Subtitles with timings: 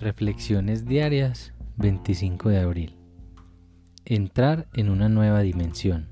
[0.00, 2.96] Reflexiones diarias 25 de abril.
[4.04, 6.08] Entrar en una nueva dimensión.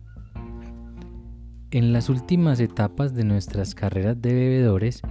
[1.71, 5.03] En las últimas etapas de nuestras carreras de bebedores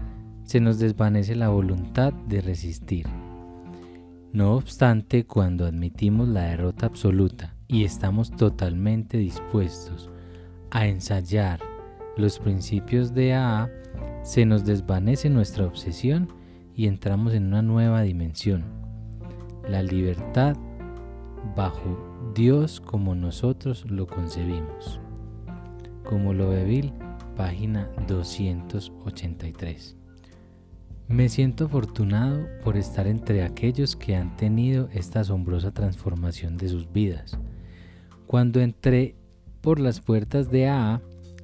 [0.44, 3.08] se nos desvanece la voluntad de resistir.
[4.34, 10.10] No obstante, cuando admitimos la derrota absoluta y estamos totalmente dispuestos
[10.71, 11.62] a ensayar
[12.17, 13.70] los principios de AA,
[14.24, 16.27] se nos desvanece nuestra obsesión
[16.75, 18.63] y entramos en una nueva dimensión,
[19.67, 20.57] la libertad
[21.55, 24.99] bajo Dios como nosotros lo concebimos.
[26.03, 26.91] Como lo Bill,
[27.35, 29.95] página 283.
[31.07, 36.91] Me siento afortunado por estar entre aquellos que han tenido esta asombrosa transformación de sus
[36.91, 37.38] vidas.
[38.27, 39.16] Cuando entré
[39.61, 41.02] por las puertas de AA,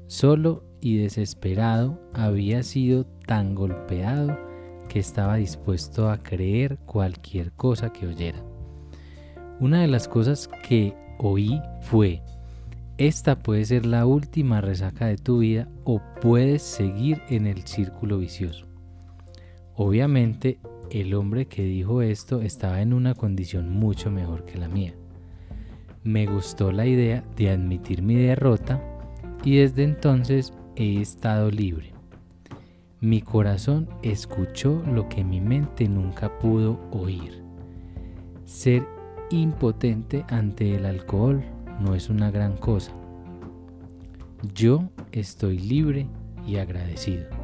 [0.07, 4.50] solo y desesperado había sido tan golpeado
[4.91, 8.43] que estaba dispuesto a creer cualquier cosa que oyera.
[9.61, 12.21] Una de las cosas que oí fue,
[12.97, 18.17] esta puede ser la última resaca de tu vida o puedes seguir en el círculo
[18.17, 18.65] vicioso.
[19.75, 24.93] Obviamente, el hombre que dijo esto estaba en una condición mucho mejor que la mía.
[26.03, 28.83] Me gustó la idea de admitir mi derrota
[29.45, 31.93] y desde entonces he estado libre.
[33.03, 37.43] Mi corazón escuchó lo que mi mente nunca pudo oír.
[38.45, 38.87] Ser
[39.31, 41.43] impotente ante el alcohol
[41.79, 42.91] no es una gran cosa.
[44.53, 46.05] Yo estoy libre
[46.45, 47.40] y agradecido.